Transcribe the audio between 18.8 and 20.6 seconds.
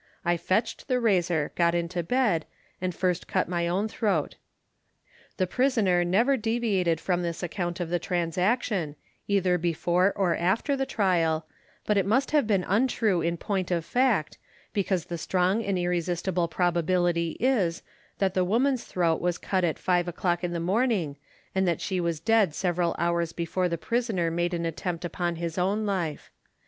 throat was cut at five o'clock in the